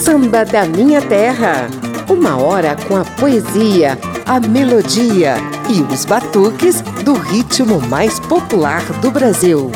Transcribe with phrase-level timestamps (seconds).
[0.00, 1.68] Samba da Minha Terra.
[2.08, 3.96] Uma hora com a poesia,
[4.26, 5.36] a melodia
[5.68, 9.70] e os batuques do ritmo mais popular do Brasil.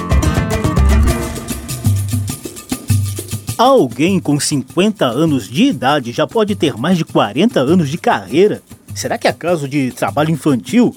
[3.57, 8.61] Alguém com 50 anos de idade já pode ter mais de 40 anos de carreira?
[8.93, 10.97] Será que é caso de trabalho infantil?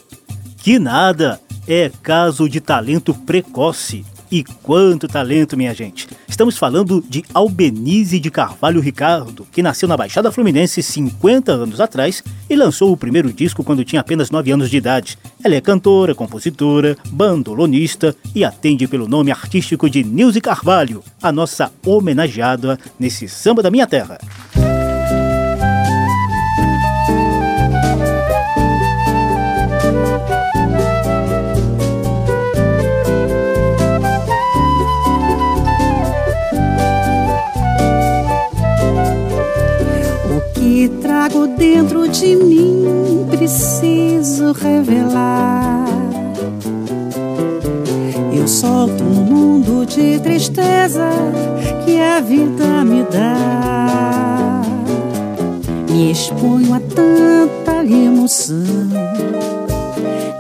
[0.58, 1.40] Que nada!
[1.68, 4.04] É caso de talento precoce.
[4.30, 6.08] E quanto talento, minha gente!
[6.28, 12.22] Estamos falando de Albenise de Carvalho Ricardo, que nasceu na Baixada Fluminense 50 anos atrás
[12.50, 15.18] e lançou o primeiro disco quando tinha apenas 9 anos de idade.
[15.42, 21.72] Ela é cantora, compositora, bandolonista e atende pelo nome artístico de Nilce Carvalho, a nossa
[21.86, 24.18] homenageada nesse samba da minha terra.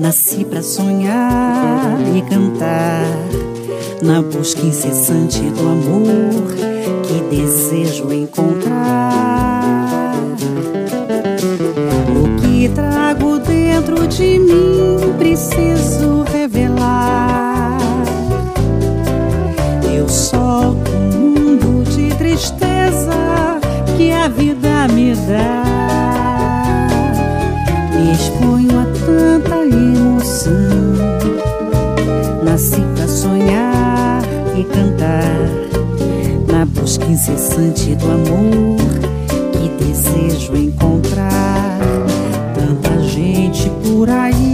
[0.07, 3.03] Nasci para sonhar e cantar,
[4.01, 6.55] na busca incessante do amor
[7.03, 10.13] que desejo encontrar
[12.39, 17.77] que trago dentro de mim preciso revelar.
[19.93, 23.59] Eu solto um mundo de tristeza
[23.97, 25.66] que a vida me dá.
[34.59, 35.47] E cantar.
[36.47, 38.77] Na busca incessante do amor
[39.53, 41.77] que desejo encontrar.
[43.17, 44.46] Gente por aí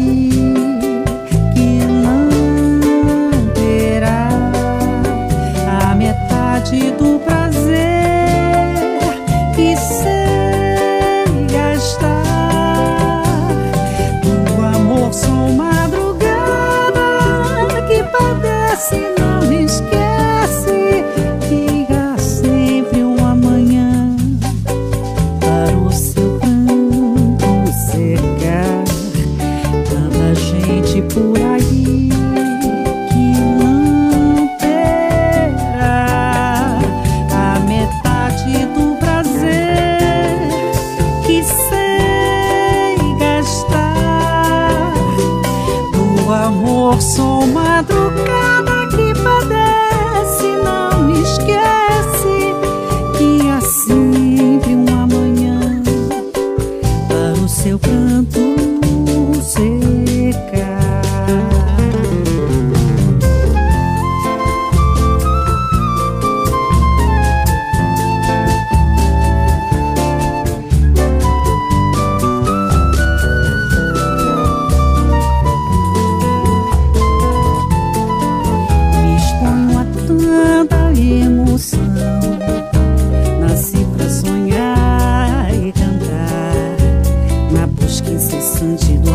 [88.63, 89.12] 自己。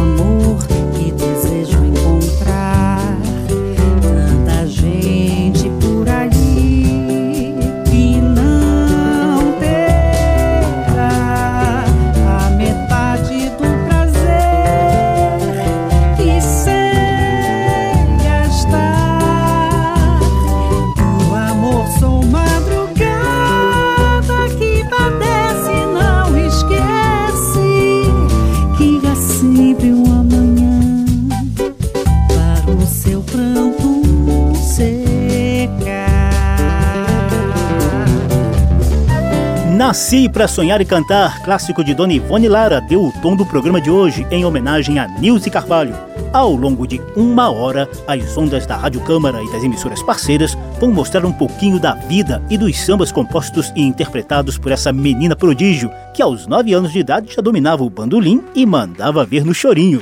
[40.08, 43.78] Nasci para sonhar e cantar, clássico de Dona Ivone Lara, deu o tom do programa
[43.78, 45.94] de hoje em homenagem a Nilce Carvalho.
[46.32, 50.90] Ao longo de uma hora, as ondas da Rádio Câmara e das emissoras parceiras vão
[50.90, 55.90] mostrar um pouquinho da vida e dos sambas compostos e interpretados por essa menina prodígio,
[56.14, 60.00] que aos 9 anos de idade já dominava o bandolim e mandava ver no chorinho.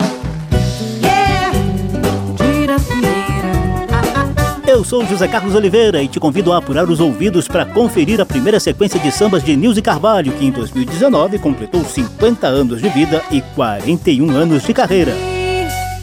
[4.86, 8.60] Sou José Carlos Oliveira e te convido a apurar os ouvidos para conferir a primeira
[8.60, 13.40] sequência de sambas de Nilce Carvalho, que em 2019 completou 50 anos de vida e
[13.56, 15.12] 41 anos de carreira.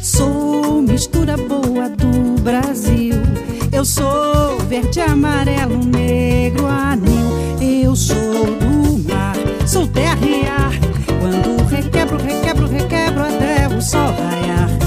[0.02, 3.16] Sou mistura boa do Brasil,
[3.72, 7.24] eu sou verde, amarelo, negro, anil.
[7.62, 9.36] Eu sou do mar,
[9.66, 10.74] sou terra e ar.
[11.22, 14.83] Quando requebro, requebro, requebro até o sol raiar.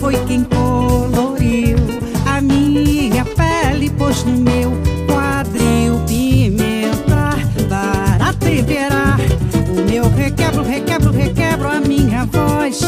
[0.00, 1.76] Foi quem coloriu
[2.26, 4.72] a minha pele, pôs no meu
[5.06, 7.36] quadril pimenta
[7.68, 9.18] para temperar.
[9.70, 12.87] O meu requebro, requebro, requebro a minha voz.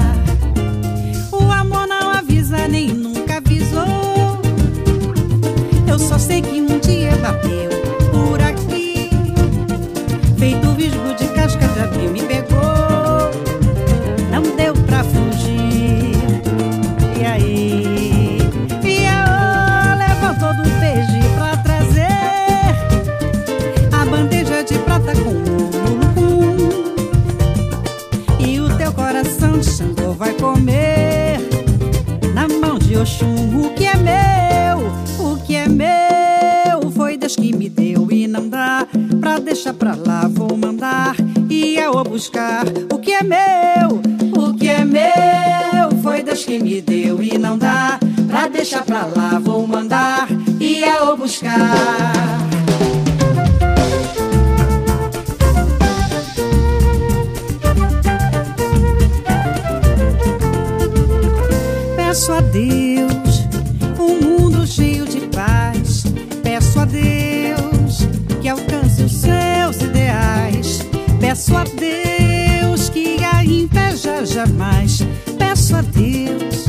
[71.51, 75.01] Peço a Deus que a inveja jamais.
[75.37, 76.67] Peço a Deus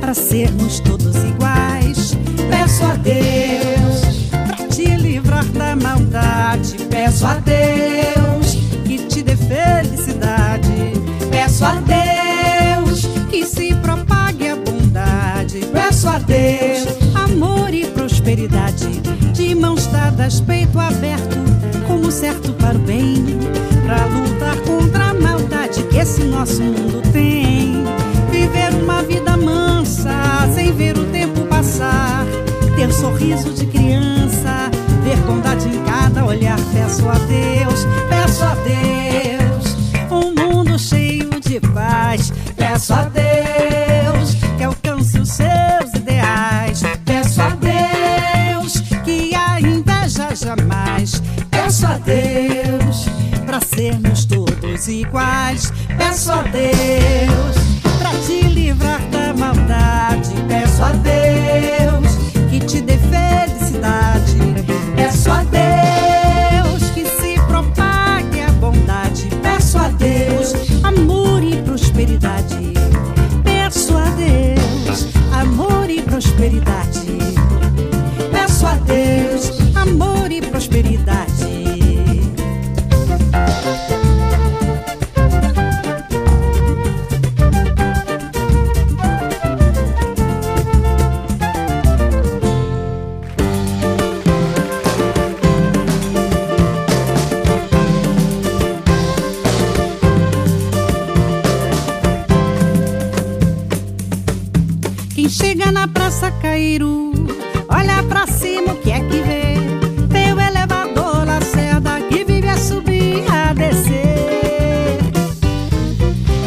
[0.00, 2.16] para sermos todos iguais.
[2.50, 6.78] Peço a Deus para te livrar da maldade.
[6.90, 10.94] Peço a Deus que te dê felicidade.
[11.30, 15.60] Peço a Deus que se propague a bondade.
[15.72, 19.00] Peço a Deus amor e prosperidade.
[19.32, 21.36] De mãos dadas, peito aberto,
[21.86, 23.77] como certo para o bem.
[23.88, 27.84] Pra lutar contra a maldade que esse nosso mundo tem.
[28.30, 30.12] Viver uma vida mansa,
[30.54, 32.26] sem ver o tempo passar.
[32.76, 34.70] Ter sorriso de criança,
[35.02, 36.58] ver bondade em cada olhar.
[36.70, 39.74] Peço a Deus, peço a Deus,
[40.10, 42.30] um mundo cheio de paz.
[42.58, 43.27] Peço a Deus
[55.58, 55.72] iguais.
[55.96, 57.56] Peço a Deus
[57.98, 60.30] para te livrar da maldade.
[60.48, 61.27] Peço a Deus
[105.72, 107.12] Na Praça Cairo,
[107.68, 109.54] olha pra cima o que é que vê.
[110.10, 114.98] Tem o elevador Lacerda que vive a subir a descer.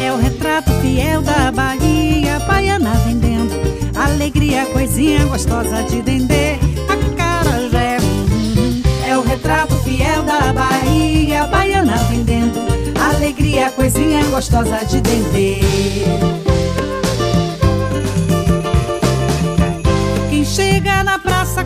[0.02, 3.54] É o retrato fiel da Bahia, baiana vendendo.
[3.96, 6.54] Alegria, coisinha gostosa de dendê.
[6.88, 12.58] A cara já é hum, É o retrato fiel da Bahia, baiana vendendo.
[13.00, 16.41] Alegria, coisinha gostosa de dendê.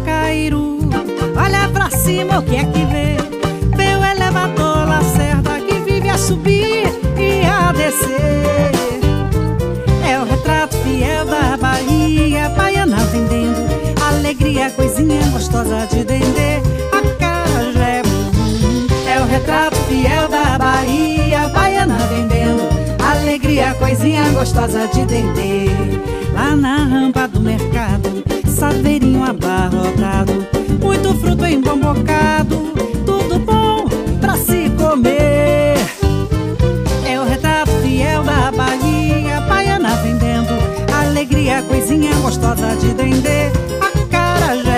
[0.06, 0.78] Cairo,
[1.36, 3.16] olha pra cima o que é que vê.
[3.76, 6.86] O elevador Lacerda que vive a subir
[7.18, 8.70] e a descer.
[10.08, 13.66] É o retrato fiel da Bahia, baiana vendendo.
[14.00, 16.62] Alegria, coisinha gostosa de dendê.
[16.92, 17.88] A cara já
[19.10, 22.68] é o retrato fiel da Bahia, baiana vendendo.
[23.04, 25.66] Alegria, coisinha gostosa de dendê.
[26.32, 28.22] Lá na rampa do mercado,
[28.56, 30.32] saveirinho abarrotado.
[30.82, 32.56] Muito fruto embombocado,
[33.04, 33.84] tudo bom
[34.18, 35.76] pra se comer.
[37.06, 40.56] É o retrato fiel da Bahia, baiana vendendo.
[40.90, 43.50] Alegria, coisinha gostosa de dendê.
[43.78, 44.76] A cara já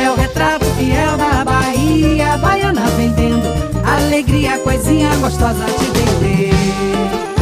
[0.00, 3.46] é o retrato fiel da Bahia, baiana vendendo.
[3.84, 7.35] Alegria, coisinha gostosa de dendê.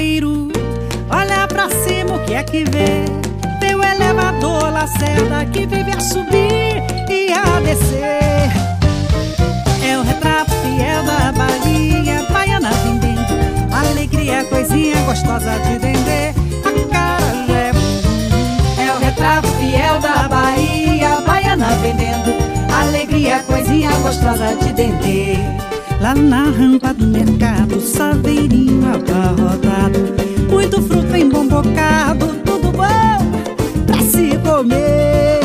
[0.00, 3.04] Olha pra cima o que é que vê.
[3.76, 8.50] O elevador Lacerda que vive a subir e a descer.
[9.86, 13.74] É o retrato fiel da Bahia, baiana vendendo.
[13.74, 16.32] Alegria, coisinha gostosa de dendê.
[16.64, 22.32] A cara é É o retrato fiel da Bahia, baiana vendendo.
[22.74, 25.69] Alegria, coisinha gostosa de dendê.
[26.00, 29.98] Lá na rampa do mercado, saveirinho abarrotado.
[30.50, 35.40] Muito fruto embombocado, tudo bom pra se comer.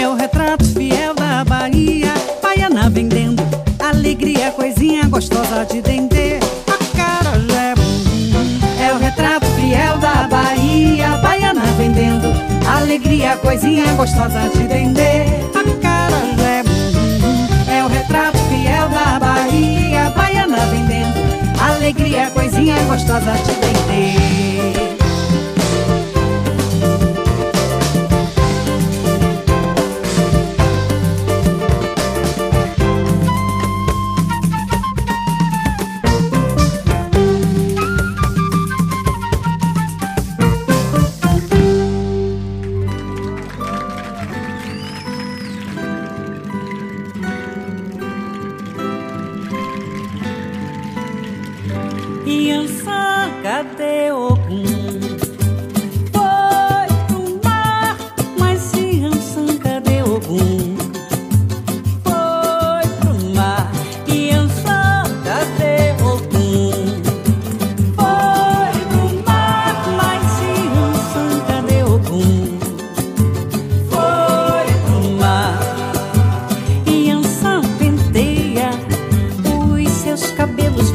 [0.00, 3.42] É o retrato fiel da Bahia, baiana vendendo.
[3.80, 6.38] Alegria, coisinha gostosa de dendê.
[6.68, 7.74] A cara já
[8.84, 12.28] é o retrato fiel da Bahia, baiana vendendo.
[12.64, 15.26] Alegria, coisinha gostosa de dendê.
[15.52, 15.66] A
[20.66, 21.20] Vendendo.
[21.60, 24.55] Alegria, coisinha gostosa de dendê.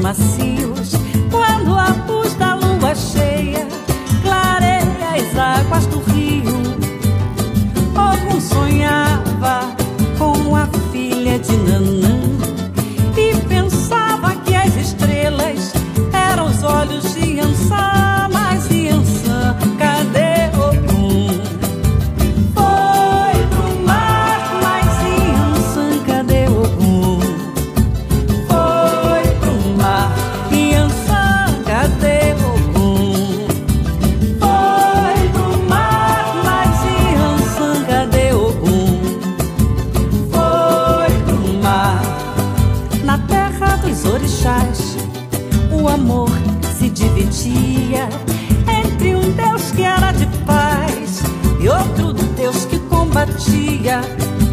[0.01, 0.60] mas sim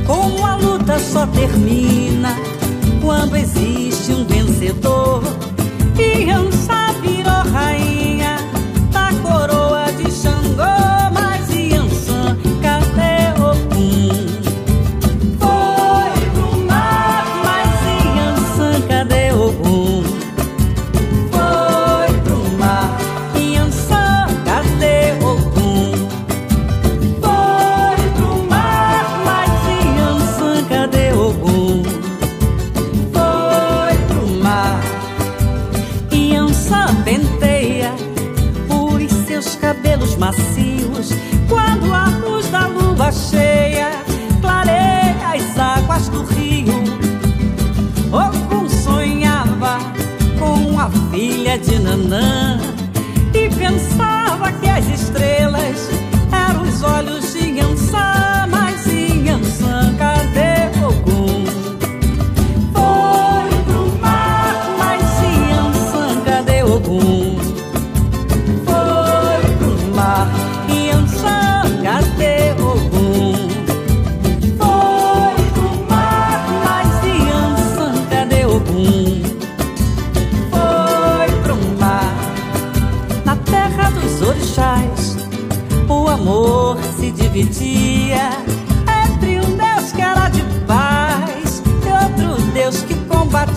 [0.07, 2.35] como a luta só termina
[3.03, 5.23] quando existe um vencedor.
[5.99, 6.68] E Ansa
[51.89, 52.59] Nanã
[53.33, 55.89] e pensava que as estrelas
[56.31, 58.38] eram os olhos de Yansan,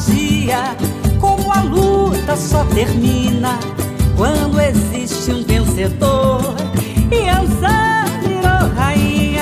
[0.01, 0.75] combatia.
[1.19, 3.59] Como a luta só termina
[4.17, 6.55] quando existe um vencedor.
[7.11, 9.40] E Anzá virou rainha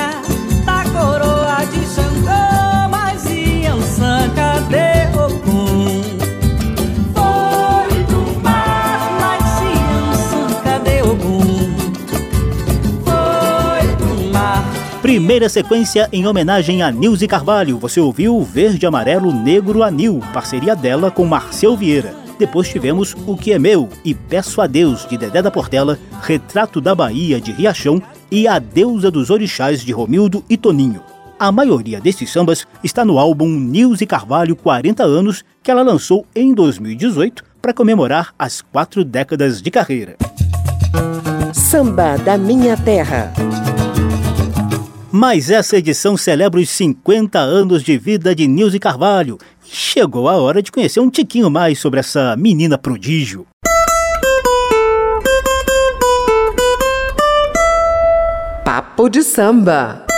[15.40, 17.78] Primeira sequência em homenagem a Nilce Carvalho.
[17.78, 22.14] Você ouviu Verde, Amarelo, Negro, Anil, parceria dela com Marcel Vieira.
[22.38, 26.78] Depois tivemos O Que É Meu e Peço a Deus, de Dedé da Portela, Retrato
[26.78, 31.00] da Bahia, de Riachão e A Deusa dos Orixás, de Romildo e Toninho.
[31.38, 36.52] A maioria desses sambas está no álbum Nilce Carvalho 40 anos, que ela lançou em
[36.52, 40.18] 2018 para comemorar as quatro décadas de carreira.
[41.54, 43.32] Samba da Minha Terra.
[45.12, 49.38] Mas essa edição celebra os 50 anos de vida de Nilce Carvalho.
[49.64, 53.44] Chegou a hora de conhecer um tiquinho mais sobre essa menina prodígio.
[58.64, 60.09] Papo de samba.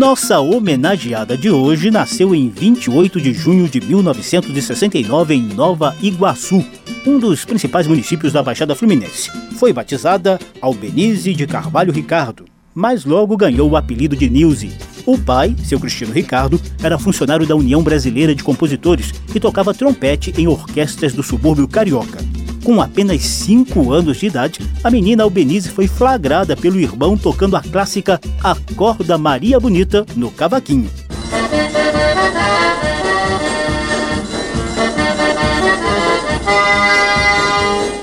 [0.00, 6.64] Nossa homenageada de hoje nasceu em 28 de junho de 1969 em Nova Iguaçu,
[7.06, 9.30] um dos principais municípios da Baixada Fluminense.
[9.58, 14.72] Foi batizada Albenize de Carvalho Ricardo, mas logo ganhou o apelido de Nilze.
[15.04, 20.32] O pai, seu Cristino Ricardo, era funcionário da União Brasileira de Compositores e tocava trompete
[20.38, 22.29] em orquestras do subúrbio carioca.
[22.70, 27.60] Com apenas 5 anos de idade, a menina Albenize foi flagrada pelo irmão tocando a
[27.60, 30.88] clássica Acorda Maria Bonita no cavaquinho.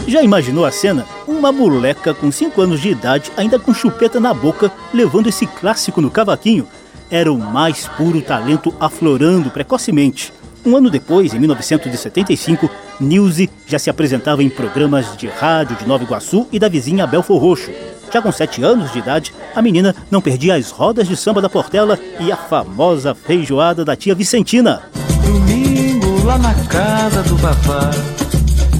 [0.05, 1.05] Já imaginou a cena?
[1.25, 6.01] Uma moleca com 5 anos de idade, ainda com chupeta na boca, levando esse clássico
[6.01, 6.67] no cavaquinho?
[7.09, 10.33] Era o mais puro talento aflorando precocemente.
[10.67, 16.03] Um ano depois, em 1975, Nilze já se apresentava em programas de rádio de Nova
[16.03, 17.71] Iguaçu e da vizinha Belfor Roxo.
[18.11, 21.47] Já com 7 anos de idade, a menina não perdia as rodas de samba da
[21.47, 24.81] Portela e a famosa feijoada da tia Vicentina.
[25.23, 27.89] Domingo lá na casa do papá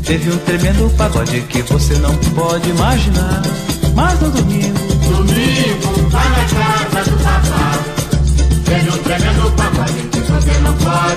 [0.06, 3.42] Teve um tremendo pagode que você não pode imaginar
[3.96, 4.78] Mas no domingo
[5.10, 7.72] Domingo, lá na casa do papá
[8.66, 11.17] Teve um tremendo pagode que você não pode imaginar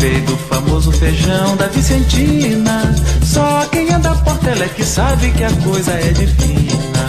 [0.00, 2.94] Provei do famoso feijão da Vicentina.
[3.22, 7.06] Só quem é da Portela é que sabe que a coisa é divina.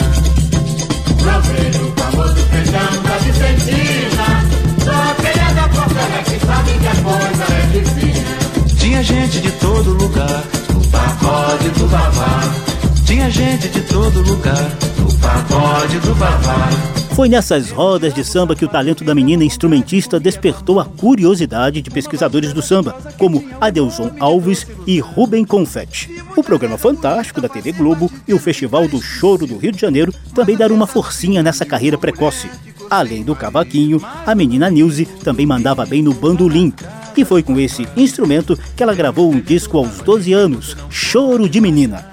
[1.17, 4.43] Provei do famoso feijão da Vicentina.
[4.83, 8.77] Só quem é da Portela que sabe que a coisa é divina.
[8.77, 10.43] Tinha gente de todo lugar
[10.75, 12.70] O pagode do Vavá
[13.11, 14.71] Tinha gente de todo lugar
[15.05, 16.69] O pagode do Vavá
[17.13, 21.91] Foi nessas rodas de samba que o talento da menina instrumentista despertou a curiosidade de
[21.91, 26.23] pesquisadores do samba, como Adelson Alves e Rubem Confetti.
[26.37, 30.13] O programa Fantástico da TV Globo e o Festival do Choro do Rio de Janeiro
[30.33, 32.49] também deram uma forcinha nessa carreira precoce.
[32.89, 36.73] Além do cavaquinho, a menina Nilce também mandava bem no bandolim.
[37.17, 41.59] E foi com esse instrumento que ela gravou um disco aos 12 anos, Choro de
[41.59, 42.10] Menina.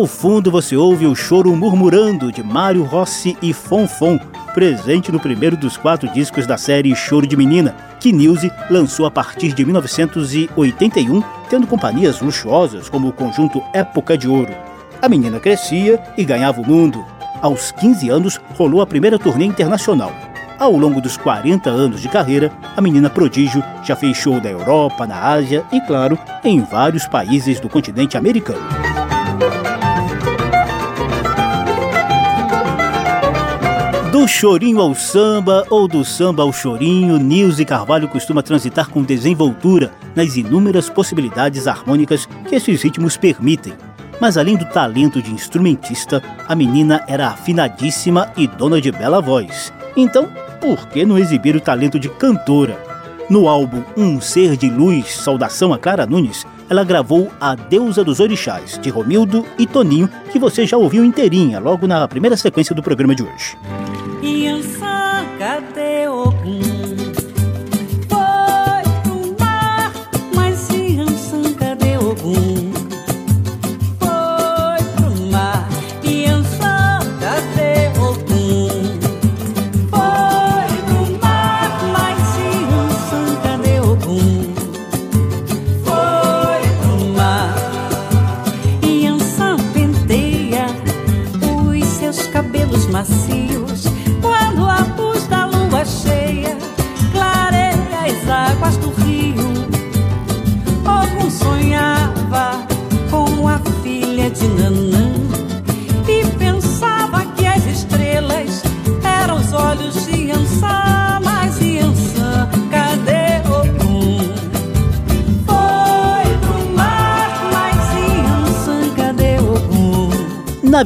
[0.00, 4.18] Ao fundo você ouve o choro murmurando de Mário Rossi e Fonfon,
[4.54, 9.10] presente no primeiro dos quatro discos da série Choro de Menina, que Nilce lançou a
[9.10, 14.54] partir de 1981, tendo companhias luxuosas como o conjunto Época de Ouro.
[15.02, 17.04] A menina crescia e ganhava o mundo.
[17.42, 20.14] Aos 15 anos, rolou a primeira turnê internacional.
[20.58, 25.06] Ao longo dos 40 anos de carreira, a menina prodígio já fez show na Europa,
[25.06, 28.80] na Ásia e, claro, em vários países do continente americano.
[34.20, 39.90] Do chorinho ao samba ou do samba ao chorinho, Nilce Carvalho costuma transitar com desenvoltura
[40.14, 43.72] nas inúmeras possibilidades harmônicas que esses ritmos permitem.
[44.20, 49.72] Mas além do talento de instrumentista, a menina era afinadíssima e dona de bela voz.
[49.96, 50.28] Então,
[50.60, 52.78] por que não exibir o talento de cantora?
[53.30, 58.20] No álbum Um Ser de Luz, Saudação a Clara Nunes, ela gravou A Deusa dos
[58.20, 62.82] Orixás, de Romildo e Toninho, que você já ouviu inteirinha logo na primeira sequência do
[62.82, 63.56] programa de hoje.
[64.22, 66.34] y el zacateo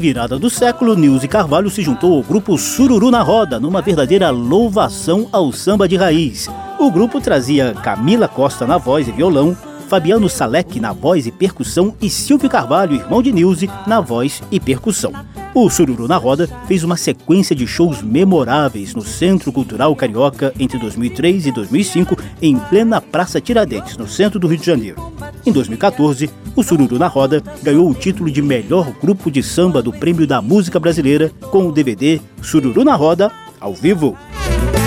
[0.04, 5.30] virada do século, Nilce Carvalho se juntou ao grupo Sururu na Roda, numa verdadeira louvação
[5.32, 6.46] ao samba de raiz.
[6.78, 9.56] O grupo trazia Camila Costa na voz e violão,
[9.88, 14.60] Fabiano Salek na voz e percussão e Silvio Carvalho, irmão de Nilce, na voz e
[14.60, 15.10] percussão.
[15.54, 20.80] O Sururu na Roda fez uma sequência de shows memoráveis no Centro Cultural Carioca entre
[20.80, 25.12] 2003 e 2005, em plena Praça Tiradentes, no centro do Rio de Janeiro.
[25.46, 29.92] Em 2014, o Sururu na Roda ganhou o título de melhor grupo de samba do
[29.92, 34.16] Prêmio da Música Brasileira com o DVD Sururu na Roda ao vivo.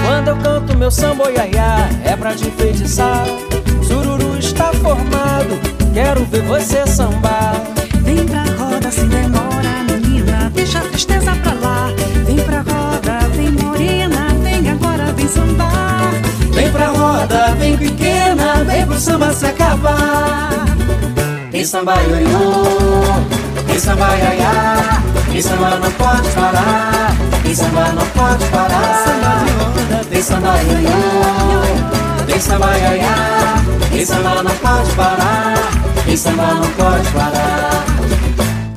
[0.06, 3.26] Quando eu canto meu samba iaiá, é pra te enfeitiçar.
[3.82, 5.58] Sururu está formado,
[5.94, 7.56] quero ver você sambar.
[8.04, 9.86] Vem pra roda sem demora,
[10.58, 11.90] deixa a tristeza pra lá.
[12.26, 16.12] Vem pra roda, vem morena, vem agora, vem sambar.
[16.52, 20.50] Vem pra roda, vem pequena, vem pro samba se acabar.
[21.52, 23.04] Tem samba ioiô,
[23.68, 29.06] tem samba iaiá, tem samba não pode parar, tem samba não pode parar.
[30.10, 35.54] Tem samba ioiô, tem samba iaiá, tem samba não pode parar,
[36.06, 37.77] tem samba não pode parar.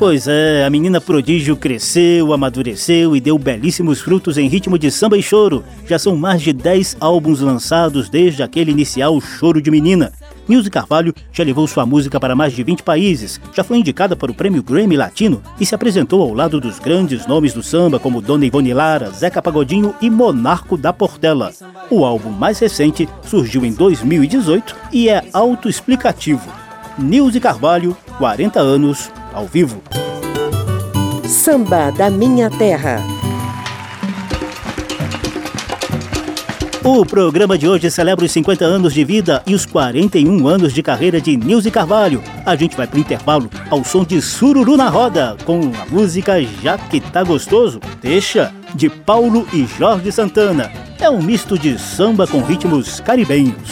[0.00, 5.18] Pois é, a menina prodígio cresceu, amadureceu e deu belíssimos frutos em ritmo de samba
[5.18, 5.62] e choro.
[5.86, 10.10] Já são mais de 10 álbuns lançados desde aquele inicial Choro de Menina.
[10.48, 14.32] Nilce Carvalho já levou sua música para mais de 20 países, já foi indicada para
[14.32, 18.22] o prêmio Grammy Latino e se apresentou ao lado dos grandes nomes do samba como
[18.22, 21.52] Dona Ivone Lara, Zeca Pagodinho e Monarco da Portela.
[21.90, 26.50] O álbum mais recente surgiu em 2018 e é autoexplicativo.
[26.98, 29.82] Nilce Carvalho, 40 anos, ao vivo.
[31.24, 33.00] Samba da Minha Terra.
[36.82, 40.82] O programa de hoje celebra os 50 anos de vida e os 41 anos de
[40.82, 42.22] carreira de Nilce Carvalho.
[42.44, 46.78] A gente vai pro intervalo ao som de Sururu na Roda, com a música Já
[46.78, 50.72] Que Tá Gostoso, Deixa, de Paulo e Jorge Santana.
[50.98, 53.70] É um misto de samba com ritmos caribenhos.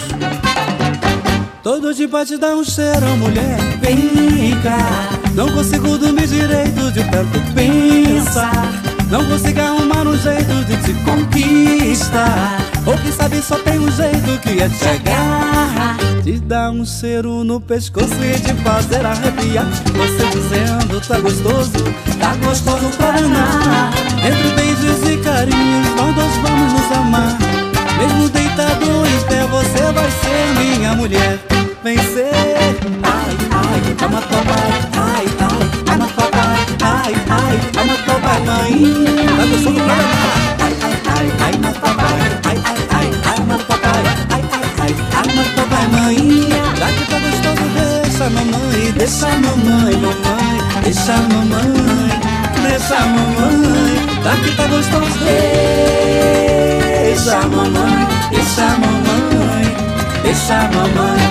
[1.63, 8.73] Todo de um cheiro, mulher, vem cá Não consigo dormir direito de tanto pensar
[9.09, 12.59] Não consigo arrumar um jeito de te conquistar.
[12.85, 15.97] Ou quem sabe só tem um jeito que é te agarrar.
[16.25, 19.65] Te dar um cheiro no pescoço e te fazer arrepiar.
[19.97, 21.71] Você dizendo tá gostoso,
[22.19, 27.39] tá gostoso pra danar Entre beijos e carinhos nós dois vamos nos amar.
[27.97, 31.39] Mesmo deitado em pé, você vai ser minha mulher.
[31.85, 32.33] Vem ser,
[33.05, 35.63] ai, ai, ama papai, ai, ai,
[35.93, 38.75] ama papai, ai, ai, ama papai, mãe.
[39.37, 43.57] Tá gostoso pra amar, ai, ai, ai, ai, ama papai, ai, ai, ai, ai, ama
[43.59, 46.19] papai, ai, ai, ai, ama papai, mãe.
[46.79, 52.11] Já que tá gostoso, deixa a mamãe, deixa a mamãe, mamãe, deixa a mamãe,
[52.63, 53.59] deixa a mamãe.
[54.25, 56.49] Já que tá gostoso, deixa
[57.09, 59.67] Deixa a mamãe, deixa a mamãe,
[60.23, 61.28] deixa a mamãe.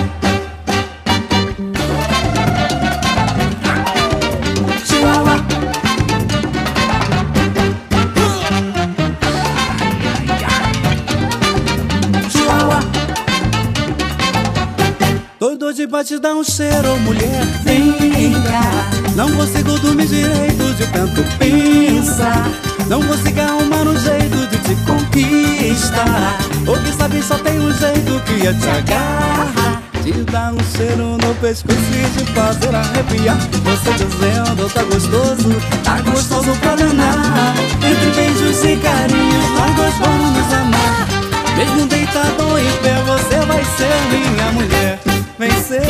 [15.98, 18.88] Pra te dar um cheiro, mulher, vem cá.
[19.16, 22.48] Não consigo dormir direito de tanto pensar.
[22.86, 26.38] Não consigo arrumar um jeito de te conquistar.
[26.68, 29.82] Ou quem sabe só tem um jeito que é te agarrar.
[30.04, 33.36] Te dar um cheiro no pescoço e te fazer arrepiar.
[33.64, 35.50] Você dizendo tá gostoso,
[35.82, 37.54] tá gostoso pra danar.
[37.74, 41.08] Entre beijos e carinhos nós dois vamos nos amar.
[41.56, 45.07] Mesmo deitado em pé você vai ser minha mulher
[45.38, 45.82] Vem ser,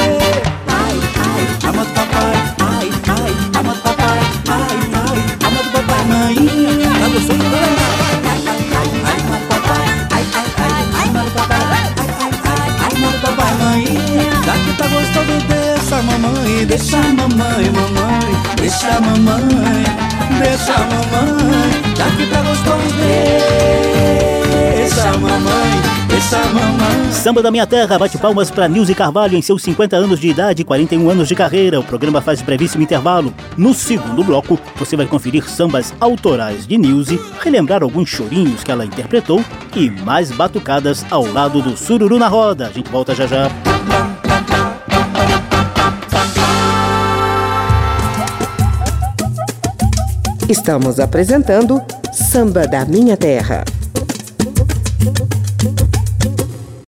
[0.69, 4.19] ai, ai, ama do papai Ai, ai, ama do papai
[4.51, 6.35] Ai, ai, ama do papai Mãe,
[7.01, 8.19] tá gostoso pra danar
[14.65, 19.85] que tá gostoso, deixa a mamãe, deixa a mamãe, mamãe, deixa a mamãe,
[20.43, 22.78] deixa a mamãe, já que tá gostoso,
[26.19, 26.21] mamãe.
[26.21, 27.13] Deixa a mamãe.
[27.13, 30.63] Samba da Minha Terra, bate palmas para Nilce Carvalho em seus 50 anos de idade
[30.63, 31.79] e 41 anos de carreira.
[31.79, 33.33] O programa faz brevíssimo intervalo.
[33.57, 38.85] No segundo bloco, você vai conferir sambas autorais de Nilce, relembrar alguns chorinhos que ela
[38.85, 39.45] interpretou
[39.77, 42.67] e mais batucadas ao lado do Sururu na Roda.
[42.67, 43.51] A gente volta já já.
[50.49, 53.65] Estamos apresentando Samba da Minha Terra.